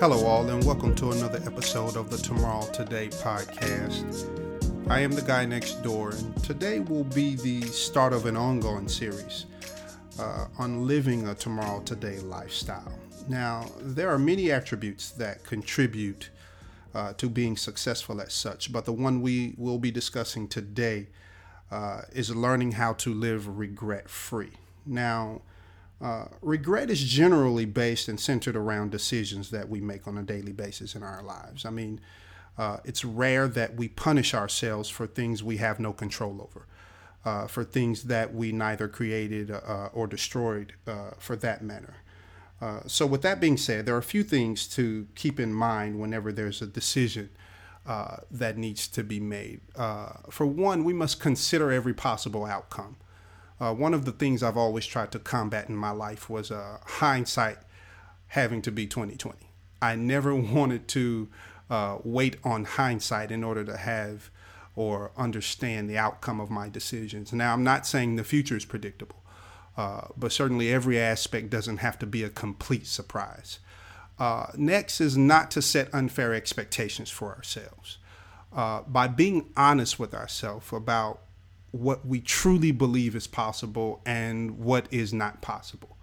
Hello, 0.00 0.24
all, 0.24 0.48
and 0.48 0.64
welcome 0.64 0.94
to 0.94 1.10
another 1.10 1.42
episode 1.44 1.94
of 1.94 2.08
the 2.08 2.16
Tomorrow 2.16 2.66
Today 2.72 3.08
podcast. 3.08 4.26
I 4.88 5.00
am 5.00 5.12
the 5.12 5.20
guy 5.20 5.44
next 5.44 5.82
door, 5.82 6.12
and 6.12 6.42
today 6.42 6.80
will 6.80 7.04
be 7.04 7.34
the 7.36 7.60
start 7.64 8.14
of 8.14 8.24
an 8.24 8.34
ongoing 8.34 8.88
series 8.88 9.44
uh, 10.18 10.46
on 10.56 10.86
living 10.86 11.28
a 11.28 11.34
Tomorrow 11.34 11.82
Today 11.82 12.18
lifestyle. 12.20 12.98
Now, 13.28 13.66
there 13.78 14.08
are 14.08 14.18
many 14.18 14.50
attributes 14.50 15.10
that 15.10 15.44
contribute 15.44 16.30
uh, 16.94 17.12
to 17.18 17.28
being 17.28 17.58
successful 17.58 18.22
as 18.22 18.32
such, 18.32 18.72
but 18.72 18.86
the 18.86 18.94
one 18.94 19.20
we 19.20 19.54
will 19.58 19.78
be 19.78 19.90
discussing 19.90 20.48
today 20.48 21.08
uh, 21.70 22.00
is 22.14 22.34
learning 22.34 22.72
how 22.72 22.94
to 22.94 23.12
live 23.12 23.58
regret 23.58 24.08
free. 24.08 24.52
Now, 24.86 25.42
uh, 26.00 26.24
regret 26.40 26.90
is 26.90 27.02
generally 27.04 27.66
based 27.66 28.08
and 28.08 28.18
centered 28.18 28.56
around 28.56 28.90
decisions 28.90 29.50
that 29.50 29.68
we 29.68 29.80
make 29.80 30.08
on 30.08 30.16
a 30.16 30.22
daily 30.22 30.52
basis 30.52 30.94
in 30.94 31.02
our 31.02 31.22
lives. 31.22 31.66
I 31.66 31.70
mean, 31.70 32.00
uh, 32.56 32.78
it's 32.84 33.04
rare 33.04 33.46
that 33.48 33.74
we 33.76 33.88
punish 33.88 34.34
ourselves 34.34 34.88
for 34.88 35.06
things 35.06 35.42
we 35.42 35.58
have 35.58 35.78
no 35.78 35.92
control 35.92 36.40
over, 36.40 36.66
uh, 37.24 37.46
for 37.46 37.64
things 37.64 38.04
that 38.04 38.34
we 38.34 38.50
neither 38.50 38.88
created 38.88 39.50
uh, 39.50 39.88
or 39.92 40.06
destroyed 40.06 40.72
uh, 40.86 41.10
for 41.18 41.36
that 41.36 41.62
matter. 41.62 41.96
so, 42.86 43.06
with 43.06 43.22
that 43.22 43.40
being 43.40 43.56
said, 43.56 43.86
there 43.86 43.94
are 43.94 43.98
a 43.98 44.02
few 44.02 44.22
things 44.22 44.66
to 44.66 45.06
keep 45.14 45.38
in 45.38 45.52
mind 45.52 45.98
whenever 45.98 46.32
there's 46.32 46.62
a 46.62 46.66
decision 46.66 47.28
that 48.30 48.56
needs 48.56 48.86
to 48.88 49.02
be 49.02 49.20
made. 49.20 49.60
for 50.30 50.46
one, 50.46 50.84
we 50.84 50.92
must 50.92 51.20
consider 51.20 51.70
every 51.72 51.94
possible 51.94 52.44
outcome. 52.46 52.96
Uh, 53.60 53.74
one 53.74 53.92
of 53.92 54.04
the 54.04 54.12
things 54.12 54.42
I've 54.42 54.56
always 54.56 54.86
tried 54.86 55.12
to 55.12 55.18
combat 55.18 55.68
in 55.68 55.76
my 55.76 55.90
life 55.90 56.30
was 56.30 56.50
uh, 56.50 56.78
hindsight 56.84 57.58
having 58.28 58.62
to 58.62 58.72
be 58.72 58.86
2020. 58.86 59.36
I 59.82 59.96
never 59.96 60.34
wanted 60.34 60.88
to 60.88 61.28
uh, 61.68 61.98
wait 62.02 62.36
on 62.42 62.64
hindsight 62.64 63.30
in 63.30 63.44
order 63.44 63.64
to 63.64 63.76
have 63.76 64.30
or 64.76 65.10
understand 65.16 65.90
the 65.90 65.98
outcome 65.98 66.40
of 66.40 66.50
my 66.50 66.68
decisions. 66.68 67.32
Now, 67.32 67.52
I'm 67.52 67.64
not 67.64 67.86
saying 67.86 68.16
the 68.16 68.24
future 68.24 68.56
is 68.56 68.64
predictable, 68.64 69.22
uh, 69.76 70.02
but 70.16 70.32
certainly 70.32 70.72
every 70.72 70.98
aspect 70.98 71.50
doesn't 71.50 71.78
have 71.78 71.98
to 71.98 72.06
be 72.06 72.22
a 72.22 72.30
complete 72.30 72.86
surprise. 72.86 73.58
Uh, 74.18 74.46
next 74.56 75.00
is 75.00 75.16
not 75.16 75.50
to 75.50 75.62
set 75.62 75.92
unfair 75.92 76.34
expectations 76.34 77.10
for 77.10 77.34
ourselves. 77.34 77.98
Uh, 78.52 78.82
by 78.82 79.06
being 79.06 79.50
honest 79.56 79.98
with 79.98 80.14
ourselves 80.14 80.72
about 80.72 81.20
what 81.72 82.06
we 82.06 82.20
truly 82.20 82.72
believe 82.72 83.14
is 83.14 83.26
possible 83.26 84.02
and 84.04 84.58
what 84.58 84.86
is 84.90 85.12
not 85.12 85.40
possible. 85.40 85.96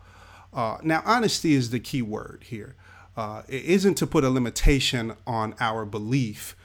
Uh, 0.53 0.77
now, 0.81 1.03
honesty 1.05 1.53
is 1.53 1.69
the 1.69 1.79
key 1.79 2.01
word 2.01 2.45
here. 2.47 2.75
Uh, 3.15 3.41
it 3.47 3.63
isn't 3.65 3.95
to 3.95 4.07
put 4.07 4.23
a 4.23 4.29
limitation 4.29 5.15
on 5.25 5.55
our 5.59 5.85
belief, 5.85 6.55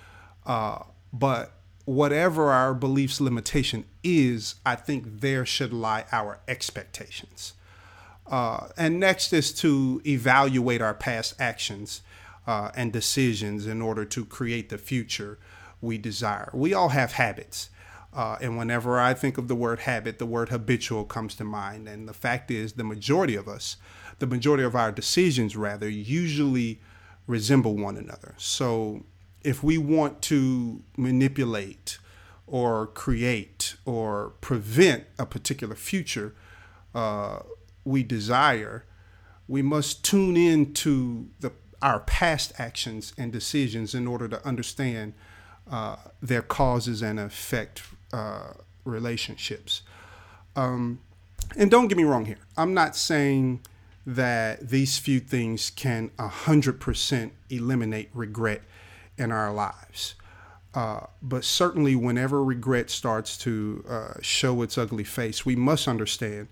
uh, 0.46 0.78
but 1.12 1.52
whatever 1.84 2.50
our 2.50 2.74
belief's 2.74 3.20
limitation 3.20 3.84
is, 4.04 4.56
I 4.64 4.76
think 4.76 5.20
there 5.20 5.44
should 5.44 5.72
lie 5.72 6.04
our 6.12 6.40
expectations. 6.46 7.54
Uh, 8.26 8.68
and 8.76 9.00
next 9.00 9.32
is 9.32 9.52
to 9.52 10.00
evaluate 10.06 10.80
our 10.80 10.94
past 10.94 11.34
actions 11.40 12.02
uh, 12.46 12.70
and 12.76 12.92
decisions 12.92 13.66
in 13.66 13.82
order 13.82 14.04
to 14.04 14.24
create 14.24 14.68
the 14.68 14.78
future 14.78 15.38
we 15.80 15.98
desire. 15.98 16.50
We 16.52 16.72
all 16.72 16.90
have 16.90 17.12
habits. 17.12 17.68
Uh, 18.14 18.36
and 18.40 18.58
whenever 18.58 19.00
I 19.00 19.14
think 19.14 19.38
of 19.38 19.48
the 19.48 19.54
word 19.54 19.80
habit, 19.80 20.18
the 20.18 20.26
word 20.26 20.50
habitual 20.50 21.04
comes 21.04 21.34
to 21.36 21.44
mind. 21.44 21.88
And 21.88 22.08
the 22.08 22.12
fact 22.12 22.50
is, 22.50 22.74
the 22.74 22.84
majority 22.84 23.36
of 23.36 23.48
us, 23.48 23.76
the 24.18 24.26
majority 24.26 24.64
of 24.64 24.76
our 24.76 24.92
decisions, 24.92 25.56
rather, 25.56 25.88
usually 25.88 26.80
resemble 27.26 27.76
one 27.76 27.96
another. 27.96 28.34
So 28.36 29.04
if 29.42 29.62
we 29.62 29.78
want 29.78 30.20
to 30.22 30.82
manipulate 30.96 31.98
or 32.46 32.88
create 32.88 33.76
or 33.86 34.34
prevent 34.40 35.04
a 35.18 35.24
particular 35.24 35.74
future 35.74 36.34
uh, 36.94 37.40
we 37.84 38.02
desire, 38.02 38.84
we 39.48 39.62
must 39.62 40.04
tune 40.04 40.36
in 40.36 40.72
to 40.74 41.28
the, 41.40 41.52
our 41.80 42.00
past 42.00 42.52
actions 42.58 43.12
and 43.16 43.32
decisions 43.32 43.94
in 43.94 44.06
order 44.06 44.28
to 44.28 44.46
understand 44.46 45.14
uh, 45.70 45.96
their 46.20 46.42
causes 46.42 47.02
and 47.02 47.18
effect 47.18 47.82
uh, 48.12 48.52
relationships. 48.84 49.82
Um, 50.56 51.00
and 51.56 51.70
don't 51.70 51.88
get 51.88 51.96
me 51.96 52.04
wrong 52.04 52.24
here. 52.24 52.38
I'm 52.56 52.74
not 52.74 52.96
saying 52.96 53.60
that 54.06 54.68
these 54.68 54.98
few 54.98 55.20
things 55.20 55.70
can 55.70 56.10
100% 56.18 57.30
eliminate 57.50 58.10
regret 58.12 58.62
in 59.16 59.30
our 59.30 59.52
lives. 59.52 60.14
Uh, 60.74 61.00
but 61.20 61.44
certainly, 61.44 61.94
whenever 61.94 62.42
regret 62.42 62.88
starts 62.88 63.36
to 63.36 63.84
uh, 63.88 64.14
show 64.22 64.62
its 64.62 64.78
ugly 64.78 65.04
face, 65.04 65.44
we 65.44 65.54
must 65.54 65.86
understand 65.86 66.48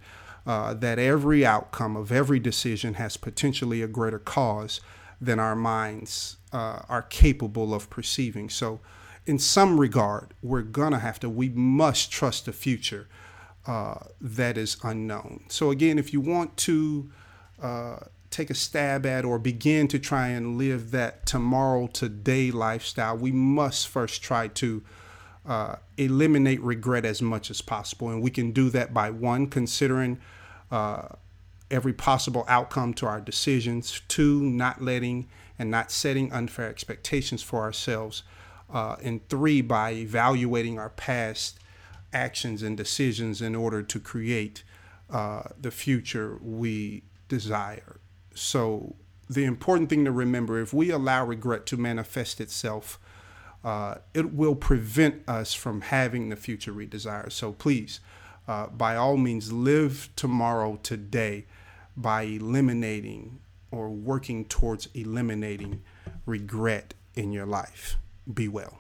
uh, 0.47 0.75
that 0.75 0.99
every 0.99 1.45
outcome 1.45 1.97
of 1.97 2.13
every 2.13 2.39
decision 2.39 2.95
has 2.95 3.17
potentially 3.17 3.83
a 3.83 3.87
greater 3.87 4.19
cause 4.19 4.81
than 5.21 5.39
our 5.39 5.57
minds 5.57 6.37
uh, 6.53 6.81
are 6.89 7.03
capable 7.03 7.73
of 7.73 7.89
perceiving. 7.89 8.51
So, 8.51 8.81
in 9.31 9.39
some 9.39 9.79
regard, 9.79 10.35
we're 10.43 10.61
gonna 10.61 10.99
have 10.99 11.21
to, 11.21 11.31
we 11.31 11.49
must 11.51 12.11
trust 12.11 12.47
the 12.47 12.53
future 12.53 13.07
uh, 13.65 13.95
that 14.21 14.59
is 14.59 14.77
unknown. 14.83 15.45
So, 15.47 15.71
again, 15.71 16.01
if 16.01 16.13
you 16.13 16.21
want 16.21 16.57
to 16.57 17.13
uh, 17.63 17.99
take 18.31 18.51
a 18.51 18.55
stab 18.55 19.07
at 19.07 19.25
or 19.25 19.39
begin 19.39 19.87
to 19.87 20.01
try 20.01 20.27
and 20.29 20.59
live 20.59 20.91
that 20.91 21.27
tomorrow, 21.27 21.87
today 21.87 22.51
lifestyle, 22.51 23.17
we 23.17 23.31
must 23.31 23.87
first 23.87 24.21
try 24.21 24.49
to 24.49 24.83
uh, 25.47 25.77
eliminate 25.97 26.61
regret 26.61 27.05
as 27.05 27.23
much 27.23 27.53
as 27.53 27.61
possible. 27.61 28.09
And 28.09 28.21
we 28.21 28.33
can 28.33 28.51
do 28.51 28.69
that 28.71 28.93
by 28.93 29.11
one, 29.11 29.47
considering 29.47 30.19
uh, 30.73 31.07
every 31.71 31.93
possible 31.93 32.45
outcome 32.49 32.95
to 32.95 33.07
our 33.07 33.21
decisions, 33.21 34.03
two, 34.09 34.43
not 34.43 34.83
letting 34.83 35.29
and 35.57 35.71
not 35.71 35.93
setting 35.93 36.33
unfair 36.33 36.69
expectations 36.69 37.45
for 37.45 37.61
ourselves 37.61 38.25
uh, 38.73 38.97
and 39.03 39.27
three, 39.29 39.61
by 39.61 39.93
evaluating 39.93 40.79
our 40.79 40.91
past 40.91 41.59
actions 42.13 42.63
and 42.63 42.77
decisions 42.77 43.41
in 43.41 43.55
order 43.55 43.83
to 43.83 44.01
create 44.01 44.63
uh, 45.11 45.43
the 45.61 45.71
future 45.71 46.39
we 46.43 47.03
desire. 47.29 48.01
So, 48.35 48.97
the 49.29 49.45
important 49.45 49.89
thing 49.89 50.05
to 50.05 50.13
remember 50.13 50.61
if 50.61 50.73
we 50.73 50.91
allow 50.91 51.25
regret 51.25 51.67
to 51.67 51.77
manifest 51.77 52.41
itself, 52.41 52.99
uh, 53.65 53.97
it 54.15 54.33
will 54.33 54.57
prevent 54.57 55.29
us 55.29 55.55
from 55.55 55.83
having 55.83 56.29
the 56.29 56.37
future 56.37 56.73
we 56.73 56.87
desire. 56.87 57.31
So, 57.31 57.53
please, 57.53 58.01
uh, 58.49 58.67
by 58.69 58.97
all 58.97 59.17
means, 59.17 59.53
live 59.53 60.09
tomorrow 60.17 60.79
today 60.83 61.47
by 61.97 62.23
eliminating 62.23 63.41
or 63.71 63.91
working 63.91 64.45
towards 64.45 64.89
eliminating 64.95 65.83
regret 66.27 66.95
in 67.15 67.33
your 67.33 67.47
life. 67.47 67.99
Be 68.35 68.49
well. 68.49 68.79